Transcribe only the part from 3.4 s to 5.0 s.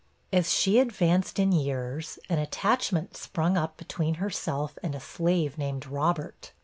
up between herself and a